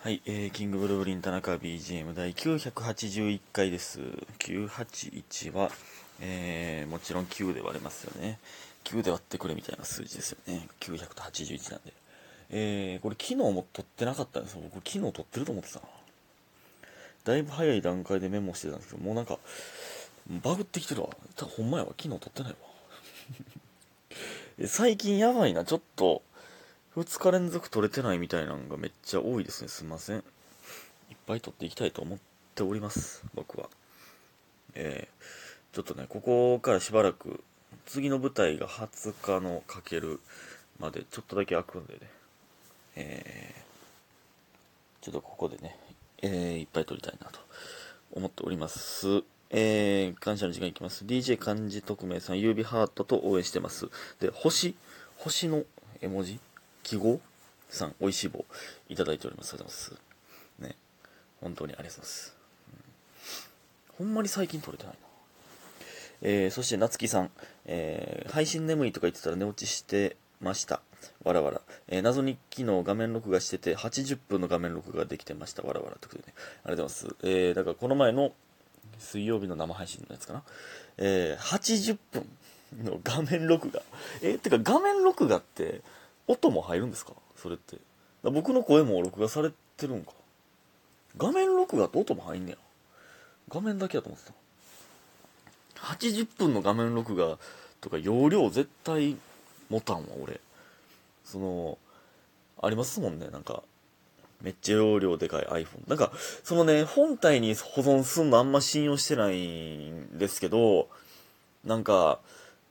[0.00, 3.98] はい、えー、キングブルーリン田中 BGM 第981回です。
[4.38, 5.72] 981は、
[6.20, 8.38] えー、もちろん9で割れますよね。
[8.84, 10.68] 9で割ってくれみたいな数字ですよね。
[10.78, 11.92] 900と81なんで。
[12.50, 14.60] えー、これ昨日も撮ってなかったんですよ。
[14.72, 15.86] 僕昨日撮ってると思ってたな。
[17.24, 19.36] だいぶ早い段階でメモしてたんですけど、もうなんか、
[20.30, 21.08] バグってきてるわ。
[21.34, 21.90] たほんまやわ。
[22.00, 22.58] 昨日撮ってないわ。
[24.68, 25.64] 最近やばいな。
[25.64, 26.22] ちょっと、
[26.96, 29.68] 2日連続取れてないみたいなのがめっちゃ多いですね。
[29.68, 30.16] すいません。
[30.16, 30.24] いっ
[31.26, 32.18] ぱい取っていきたいと思っ
[32.54, 33.22] ております。
[33.34, 33.68] 僕は。
[34.74, 37.42] えー、ちょっとね、ここからしばらく、
[37.86, 40.20] 次の舞台が20日のかける
[40.78, 42.00] までちょっとだけ開くんでね。
[42.96, 45.76] えー、ちょっとここでね、
[46.22, 47.38] えー、いっぱい撮りたいなと
[48.12, 49.22] 思っております。
[49.50, 51.04] えー、感謝の時間いきます。
[51.04, 53.88] DJ 漢字匿名さん、指ハートと応援してます。
[54.20, 54.74] で、星、
[55.16, 55.64] 星の
[56.00, 56.38] 絵文字
[56.88, 57.20] 記号
[57.68, 58.46] さん、美味しい棒
[58.88, 59.52] いただいております。
[59.52, 60.70] ありがとうございます。
[60.70, 60.76] ね。
[61.42, 62.36] 本当にありがとうございます。
[63.98, 64.98] うんほんまに最近撮れてないな。
[66.22, 67.30] えー、そして、夏木さん、
[67.66, 70.80] えー、配信眠いとか言ってたら寝落ちしてました。
[71.24, 71.60] わらわら。
[71.88, 75.62] えー、謎に昨日画面録画してて、80分の画面録画できてました。
[75.64, 75.96] わらわら。
[75.96, 76.34] ということでね。
[76.64, 77.16] ありがとうございます。
[77.24, 78.32] えー、だからこの前の
[78.98, 80.42] 水曜日の生配信のやつかな。
[80.96, 82.26] えー、80分
[82.82, 83.82] の画面録画。
[84.22, 85.82] えー、てか画面録画って、
[86.28, 87.12] 音も入るんですか？
[87.36, 87.76] それって。
[88.22, 90.12] 僕の声も録画されてるんか？
[91.16, 92.58] 画面録画って音も入んねや。
[93.48, 94.34] 画面だけやと思ってた。
[95.80, 97.38] 80分の画面録画
[97.80, 99.16] とか容量絶対
[99.70, 100.40] 持たんわ、俺。
[101.24, 101.78] その、
[102.60, 103.62] ありますもんね、なんか。
[104.40, 105.88] めっちゃ容量でかい iPhone。
[105.88, 106.12] なんか、
[106.44, 110.88] そのね、本体に保存すんのあんま信用してないんですけど、
[111.64, 112.20] なんか、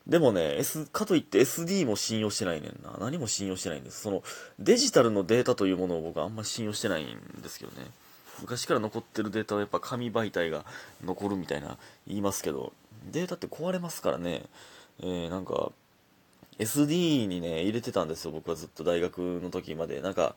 [0.08, 2.98] でもね、S、かといって SD も信用してないねんな。
[3.00, 4.02] 何も信用してないんです。
[4.02, 4.24] その、
[4.58, 7.88] デジタルのデータというものを僕はあんまり信用してないんですけどね。
[8.42, 10.64] 昔から残ってるデータはやっぱ紙媒体が
[11.04, 12.72] 残るみたいな言いますけど、
[13.12, 14.44] データって壊れますからね。
[15.02, 15.72] えー、なんか、
[16.58, 18.32] SD にね、入れてたんですよ。
[18.32, 20.02] 僕はずっと大学の時まで。
[20.02, 20.36] なんか、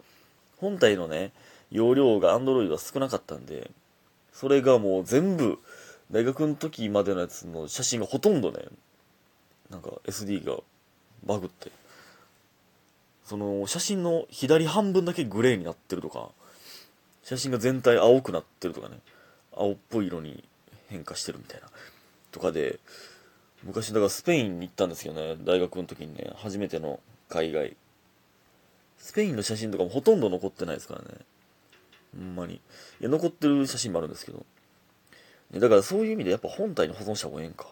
[0.56, 1.32] 本体のね、
[1.70, 3.70] 容量が Android は少なかったんで、
[4.32, 5.58] それがもう全部、
[6.10, 8.64] 大学の時までのやつの写真がほとんどね、
[9.70, 10.56] なんか SD が
[11.25, 11.70] バグって、
[13.25, 16.31] その写真の左半分だけグレーになってるとか、
[17.22, 18.98] 写真が全体青くなってるとかね、
[19.56, 20.42] 青っぽい色に
[20.88, 21.69] 変化してるみたいな、
[22.32, 22.81] とかで、
[23.62, 26.98] 昔だからスペインに行ったんですけどね、大学の時にね、初めての
[27.28, 27.76] 海外。
[28.98, 31.08] スペインの写真とかもほとんど残ってないですからね。
[32.19, 32.54] ほんまに。
[32.54, 32.60] い
[33.00, 34.44] や、残ってる写真もあるんですけど。
[35.52, 37.66] だからそういう意味でやっぱ本体に保存した方がええんか。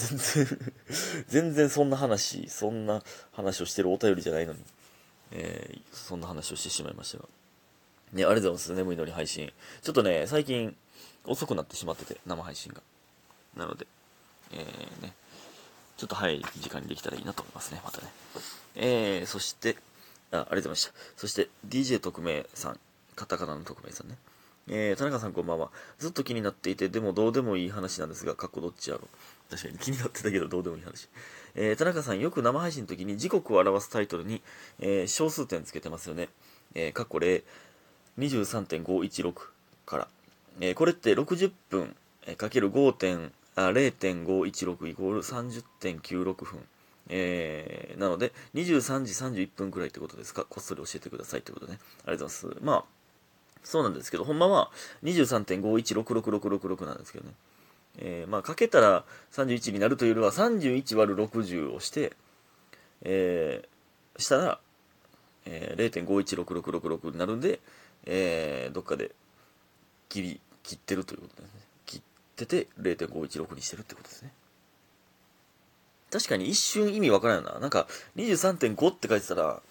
[0.00, 0.72] 全然
[1.28, 3.02] 全然そんな話、そんな
[3.32, 4.64] 話をしてるお便りじゃないのに、
[5.32, 7.24] えー、そんな話をしてしまいましたが。
[8.12, 8.72] ね、ありがとうございます。
[8.72, 9.52] 眠いのに配信。
[9.82, 10.76] ちょっとね、最近
[11.24, 12.82] 遅くなってしまってて、生配信が。
[13.56, 13.86] なので、
[14.52, 15.14] えー、ね、
[15.96, 18.08] ちょっと早い時間にできたらいいなと思いますね、またね。
[18.74, 19.76] えー、そして、
[20.32, 20.92] あ、ありがとうございました。
[21.16, 22.80] そして、DJ 特命さん、
[23.14, 24.16] カタカナの特命さんね。
[24.68, 25.70] えー、田中さんこんばんは。
[25.98, 29.08] ずっと気になっていて、でもどうでもいい話なんですが、かっこどっちやろ
[29.50, 31.08] 確かに気になってたけど、どうでもいい話。
[31.56, 34.40] えー、田中さんよく生配信の時に時刻を表すタイトルに、
[34.78, 36.28] えー、小数点つけてますよね。
[36.74, 37.42] えー、かっこ0、
[38.18, 39.32] 23.516
[39.84, 40.06] から。
[40.60, 41.96] えー、これって60分、
[42.26, 42.92] えかける5。
[43.56, 43.56] .0.5。
[43.56, 46.60] 16=30.96 分。
[47.08, 50.44] えー、なので、23時31分くらいってことですか？
[50.48, 51.80] こっそり教えてくださいってことね。
[52.04, 52.60] ありがとうございます。
[52.62, 52.84] まあ、
[53.64, 54.70] そうなんですけど、ほんまは
[55.02, 57.34] 23.5166666なんですけどね。
[57.98, 62.12] えー、まあ、かけたら31になるというよりは、31割る60をして、
[63.02, 64.60] えー、したら、
[65.46, 67.60] えー、0.516666になるんで、
[68.06, 69.12] えー、どっかで
[70.08, 71.60] 切り、切ってるということですね。
[71.86, 72.00] 切っ
[72.36, 74.32] てて0.516にしてるってことですね。
[76.10, 77.58] 確かに一瞬意味わからんよな。
[77.60, 77.86] なんか、
[78.16, 79.62] 23.5って書いてたら、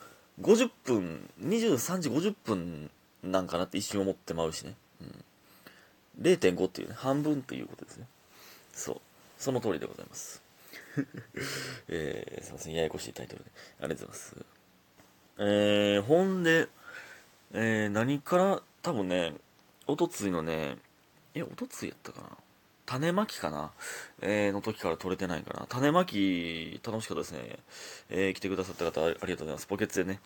[0.41, 2.89] 50分、23時50分
[3.23, 4.75] なんかなって一瞬思ってまうしね。
[6.21, 8.05] 0.5っていうね、半分っていうことですね。
[8.73, 9.01] そう。
[9.37, 10.41] その通りでございます。
[11.87, 13.51] えー、すいません、ややこしいタイトルで。
[13.81, 14.35] ありがとうございます。
[15.37, 16.67] えー、ほんで、
[17.53, 19.33] えー、何から、多分ね、
[19.87, 20.77] おとついのね、
[21.33, 22.37] え、おとついやったかな？
[22.85, 23.71] 種まきかな、
[24.19, 25.67] えー、の時から取れてないかな。
[25.67, 27.59] 種まき、楽しかったですね。
[28.09, 29.67] えー、来てくださった方ありがとうございます。
[29.67, 30.19] ポケツでね、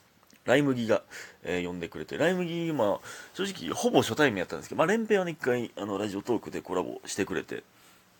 [0.45, 1.03] ライ麦が、
[1.43, 7.63] えー、呼んでくれて、ライ麦、まあ、正直、ほぼ初対面やったんですけど、まあ、連平はね、一回、あの、ラジオトークでコラボしてくれて、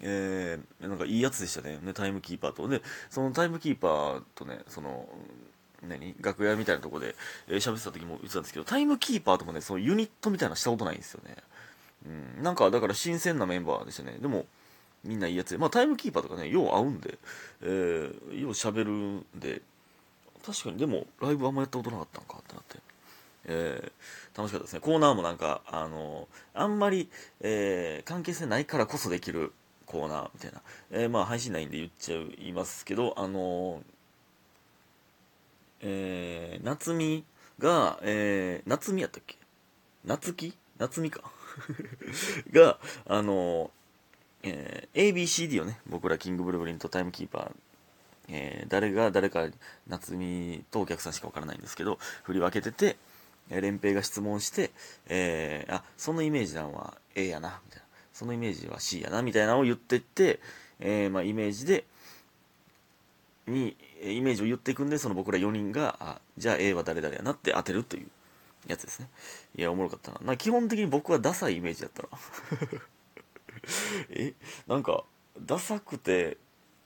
[0.02, 1.80] えー、なんかいいやつでしたね。
[1.82, 2.68] ね、タイムキーパーと。
[2.68, 5.08] で、そのタイムキーパーとね、その、
[5.88, 7.16] 何楽屋みたいなとこで
[7.48, 11.36] 喋、えー、ってた時も言ってたんですけどタイムキーパーとかねそのユニットみたいなのしたことないんですよね
[12.38, 14.46] うんなんかだから新鮮なメンバーでしたねでも
[15.04, 17.18] みんないいやつでまあタイムキーパーとかねよう合うんで、
[17.62, 19.62] えー、よう喋るんで
[20.46, 22.78] 確かにでもライブあんまやったことなかったんかってなって
[23.46, 24.80] えー、楽しかったですね。
[24.80, 27.10] コーナーもなんか、あのあんまり、
[27.42, 29.52] えー、関係性ないからこそできる
[29.86, 30.62] コーナーみたいな。
[30.92, 33.84] えー、まあ、配信ないんで言っちゃいますけど、あの
[35.82, 37.26] えー、夏美
[37.60, 39.38] が、えー、夏美やったっけ？
[40.06, 40.54] 夏希？
[40.78, 41.30] 夏美か
[42.52, 43.72] が、あの
[44.42, 47.52] えー、ABCD をね、僕らキングブルブリンとタイムキーパー、
[48.36, 49.48] えー、誰が誰か
[49.88, 52.98] 夏美とお客さんしかわからないんですけど、振り分けてて、
[53.50, 54.72] 連平が質問して、
[55.08, 57.86] えー、あ、そのイメージなんは A やな、みたいな。
[58.12, 60.40] そのイメージは C やな、みたいなのを言ってって、
[60.80, 61.86] えー、まあ、イメージで、
[63.48, 68.08] に、イメージを言っていくんで、その僕ら4人が、あ、じゃあ A は誰々やなって当てるという
[68.68, 69.10] やつですね。
[69.56, 70.20] いや、おもろかったな。
[70.24, 72.10] な基本的に僕はダサいイメージやったな。
[74.10, 74.34] え、
[74.68, 75.04] なんか、
[75.40, 76.38] ダサくて、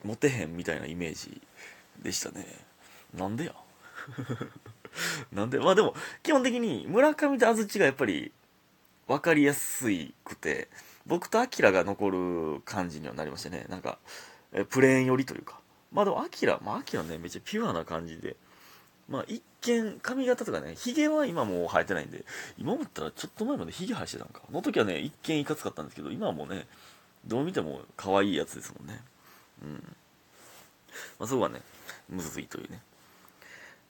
[0.03, 1.41] モテへんみたいなイメージ
[2.01, 2.45] でしたね。
[3.13, 3.53] なんでや？
[5.31, 5.59] なんで？
[5.59, 8.31] まあでも、基本的に村上と安土がやっぱり
[9.07, 9.85] 分かりやす
[10.23, 10.67] くて、
[11.05, 13.65] 僕とアキラが残る感じにはなりましたね。
[13.69, 13.97] なんか、
[14.51, 15.59] えプレーン寄りというか。
[15.91, 18.35] まあでもアキラ、まあアキラね、めっちゃピュアな感じで。
[19.07, 22.25] まあ一見、髪型とかね、ヒゲは今もう生えてないんで、
[22.57, 24.41] 今思ったらちょっと前までヒゲ生えしてたんか。
[24.51, 26.67] の時はね、一見いかつかったんですけど、今はもうね、
[27.25, 29.01] どう見ても可愛いやつですもんね。
[29.63, 29.95] うん。
[31.19, 31.62] まあそこはね、
[32.09, 32.81] むずいというね。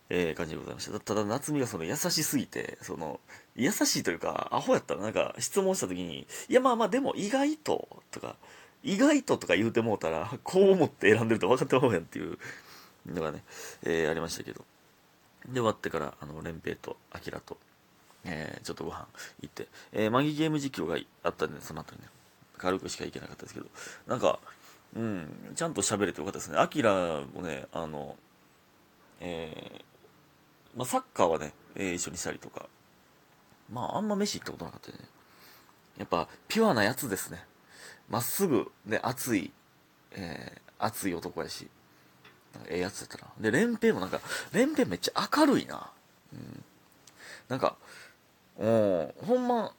[0.10, 1.00] えー、感じでございました。
[1.00, 3.20] ただ、夏美がその優しすぎて、その、
[3.56, 8.38] 優しいというか、アホやったらなんか質問した時に、いやまあまあでも意外と、とか、
[8.84, 12.38] 意外ととか言うてもうたら、こう思って選んでると分かってまうやんっていう
[13.06, 13.44] のがね、
[13.84, 14.64] えー、ありましたけど。
[15.48, 17.58] で、終わってから、あの、連平と、アキラと、
[18.24, 19.08] えー、ちょっとご飯
[19.42, 22.08] 行って、えー、マギゲーム実況があったんで、その後にね、
[22.58, 23.66] 軽くしか行けなかったですけど、
[24.08, 24.40] なんか、
[24.96, 26.58] うん、ちゃんと喋れてよかったですね。
[26.58, 28.16] アキラもね、あの、
[29.20, 32.68] えー、まあ、サッカーはね、えー、一緒にしたりとか、
[33.72, 35.04] まあ、あんま飯行ったことなかったよね。
[35.98, 37.44] やっぱ、ピュアなやつですね。
[38.10, 39.52] まっすぐ、ね、熱い、
[40.12, 41.68] えー、熱い男やし、
[42.70, 43.32] ええやつやったな。
[43.40, 44.20] で、連平もなんか、
[44.54, 45.92] 連平めっちゃ明るいな。
[46.34, 46.64] うん。
[47.50, 47.76] なんか、
[48.58, 49.74] うん、ほんま、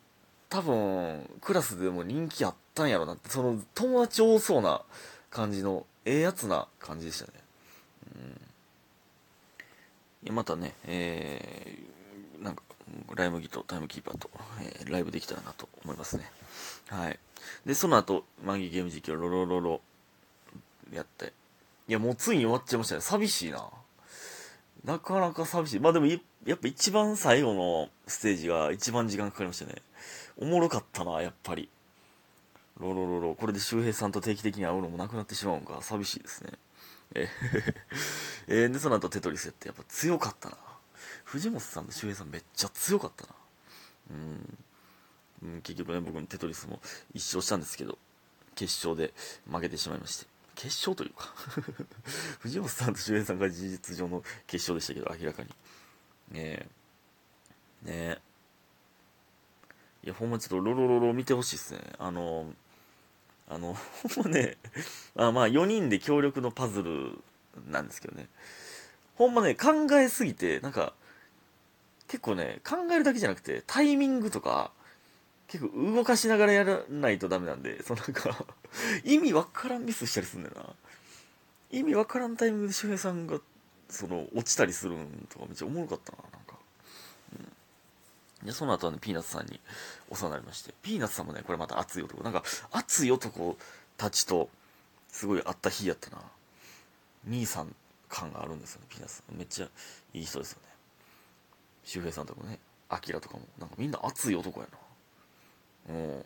[0.49, 4.83] 多分、クラスでも人気あったんやろなって、その、友達多そうな
[5.31, 7.33] 感じの、ええやつな感じでしたね。
[8.17, 8.41] うん
[10.31, 12.63] またね、えー、なんか、
[13.15, 14.31] ライ麦とタイムキーパーと、
[14.61, 16.31] えー、ライブできたらなと思いますね。
[16.89, 17.19] はい。
[17.65, 19.81] で、その後、マギゲーム実況、ロロロロ、
[20.93, 21.33] やって。
[21.87, 23.01] いや、もうついに終わっちゃいましたね。
[23.01, 23.69] 寂しいな。
[24.85, 25.81] なかなか寂しい。
[25.81, 26.07] まあでも、
[26.47, 29.83] やっぱ一番最後のステージが一番時間かかりましたね。
[30.37, 31.69] おもろかったな、やっぱり。
[32.79, 33.35] ロロロロ。
[33.35, 35.81] これで周平さんと定期的に会うのもなくなってしまうんか。
[35.83, 36.53] 寂しいですね。
[37.15, 37.29] え
[38.47, 40.57] えー、で、その後テトリスやってやっぱ強かったな。
[41.25, 43.35] 藤本さんと周平さんめっちゃ強かったな。
[44.11, 44.59] うん。
[45.43, 46.81] うん、結局ね、僕のテトリスも
[47.15, 47.99] 一勝したんですけど、
[48.55, 49.13] 決勝で
[49.51, 50.27] 負けてしまいまして。
[50.55, 51.33] 決勝というか
[52.41, 55.55] 藤本さんと周平さんが事実上の決勝でしたけど、明らかに。
[56.31, 56.67] ねえ。
[57.85, 58.19] ねえ。
[60.05, 61.81] いや、ほんまちょっとロロロロ見てほしいっすね。
[61.99, 62.53] あの、
[63.49, 63.75] あの、
[64.15, 64.57] ほんまね、
[65.17, 67.19] あまあ4人で協力のパズル
[67.71, 68.29] なんですけどね。
[69.17, 70.93] ほんまね、考えすぎて、なんか、
[72.07, 74.73] 結構ね、考えるだけじゃなくて、タイミングとか、
[75.49, 78.47] 結構動かしながらやらないとダメなんで、そのなんか
[79.03, 80.75] 意味わからんミスしたりすんだよな。
[81.71, 83.41] 意味わからんタイミングで周平さんが、
[83.89, 86.59] その、落ちたりするんとかめっちゃおもろかったな、なんか。
[88.43, 88.47] うん。
[88.47, 89.61] で、その後はね、ピーナッツさんに
[90.11, 92.23] お世話になりまして、ピーナッツさんもね、これまた熱い男。
[92.23, 93.57] なんか、熱い男
[93.97, 94.51] たちと、
[95.09, 96.23] すごい会った日やったな。
[97.27, 97.75] 兄さん
[98.09, 99.37] 感があるんですよね、ピーナッツさん。
[99.37, 99.69] めっちゃ
[100.15, 100.69] いい人ですよね。
[101.85, 104.69] 周平さんとかもね、アキラとかも、なんかみんな熱い男や
[105.89, 105.95] な。
[105.95, 106.25] うん。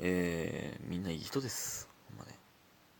[0.00, 1.88] えー、みんないい人です。
[2.10, 2.37] ほんまね。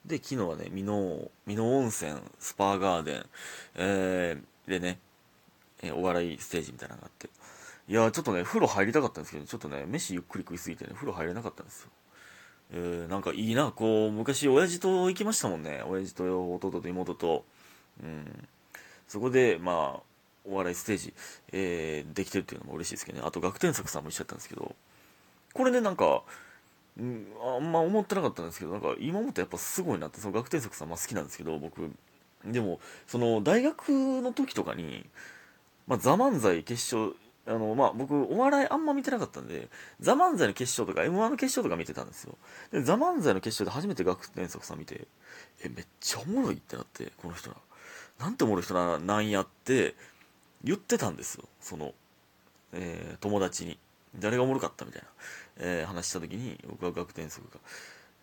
[0.07, 3.27] で、昨日はね、美濃、美濃温泉、スパーガーデン、
[3.75, 4.99] えー、でね、
[5.83, 7.29] えー、お笑いステージみたいなのがあって。
[7.89, 11.91] いやちょっとね、風呂入りたかったんですけど、ちょっとね、飯ゆっくり食いすぎてね、風呂入れなかったんですよ。
[12.71, 15.83] えー、なんかいいな、こう、昔親父と行きましたもんね。
[15.87, 17.45] 親父と弟と妹と。
[18.03, 18.49] うん。
[19.07, 20.03] そこで、まあ、
[20.45, 21.15] お笑いステージ、
[21.53, 23.25] えー、できてるっていうのも嬉しいですけどね。
[23.27, 24.75] あと、学天作さんも一緒だったんですけど、
[25.55, 26.23] これね、なんか、
[26.99, 31.91] うん、あんま思ってなかったんですけど、なんか今思ってやっぱすごいなって、その学天作さんまあ好きなんですけど、僕、
[32.45, 33.89] でもその大学
[34.23, 35.09] の時とかに
[35.87, 39.69] 「まあ、ザ漫才決勝あのまあ僕お笑いあんま見てなかったんで
[40.01, 42.37] 「ザ漫才の決勝とか m 1の決勝とか見てたんですよ。
[42.71, 45.09] で「ザ漫才の決勝で初めて学天則さん見て
[45.65, 47.57] えめっちゃおもろいってなってこの人ら。
[48.19, 49.95] なんておもろい人ななんやって
[50.65, 51.45] 言ってたんですよ。
[51.61, 51.95] その、
[52.73, 53.79] えー、友達に。
[54.17, 55.09] 誰がおもろかったみたいな、
[55.59, 57.61] えー、話した時に僕は学天則が、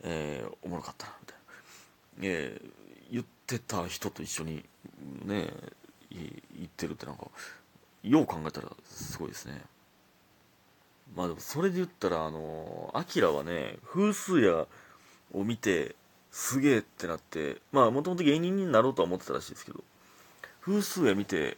[0.03, 1.43] えー、おもろかったなみたいな、
[2.21, 4.63] えー、言ってた人と一緒に
[5.25, 5.49] ね
[6.11, 7.27] 言ってるってなんか
[8.03, 9.61] よう考えたらすごいですね。
[11.15, 14.65] まあでもそれで言ったらあのアキラはね風数屋
[15.33, 15.95] を見て
[16.31, 19.83] すげえってなってまあもともと芸人になろうとは思ってたらしいですけど
[20.61, 21.57] 風数屋見て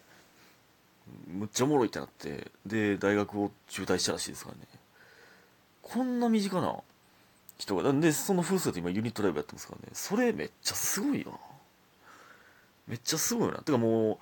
[1.28, 4.62] むっちゃおもろいってなってで大学を中退したらしいですからね。
[5.82, 6.76] こんな身近な
[7.58, 9.90] 人がでその風数って今ユニットライブやってますからね。
[9.94, 11.38] それめっちゃすごいよな。
[12.88, 13.60] めっちゃすごいよな。
[13.60, 14.18] てかもう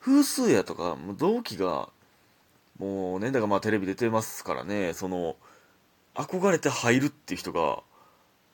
[0.00, 1.88] 風数やとかもう同期が
[2.78, 4.94] もうねだからまあテレビ出てますからね。
[4.94, 5.36] その
[6.14, 7.82] 憧れて入るっていう人が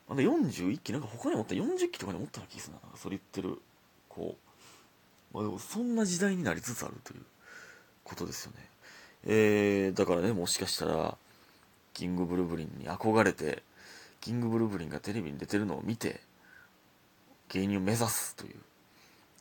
[0.08, 2.80] あの41期なんか他に持った40期とかに持ったような気がするな。
[2.96, 3.60] それ言ってる
[4.08, 4.36] こ
[5.32, 7.22] う、まあ、でもそんな時代になりつつあるという。
[8.06, 8.58] ことですよね。
[9.28, 11.16] えー、だからねもしかしたら
[11.92, 13.62] キングブルブリンに憧れて
[14.20, 16.20] キングブルブリンがテレビに出てるのを見て
[17.48, 18.54] 芸人を目指すという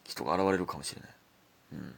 [0.04, 1.12] 人が現れるかもしれない、
[1.74, 1.96] うん、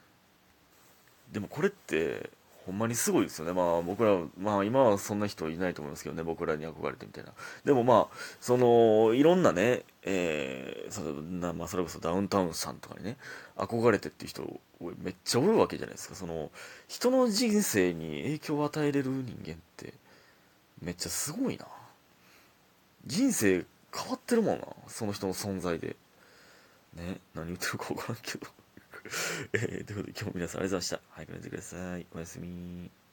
[1.32, 2.30] でもこれって
[2.68, 3.54] ほんまにすごいですよね。
[3.54, 6.22] まあ僕らまあ今はそんな人いないと思いますけどね。
[6.22, 7.32] 僕らに憧れてみたいな。
[7.64, 13.18] でもまあそのいろんなねえー、そなまあ、それこそダウンタウンさんとかにね
[13.56, 14.60] 憧れてっていう人
[15.02, 16.16] めっちゃおるわけじゃないですか。
[16.16, 16.52] その
[16.90, 19.94] 人の人生に影響を与えれる人間って
[20.82, 21.66] めっちゃすごいな。
[23.06, 24.68] 人生変わってるもんな。
[24.88, 25.96] その人の存在で。
[26.96, 27.22] ね。
[27.34, 28.48] 何言ってるか分からんけど。
[29.54, 31.00] えー、ということで今日も皆さんありがとうございました。
[31.10, 32.08] 早く寝てください。
[32.14, 33.07] おやすみ。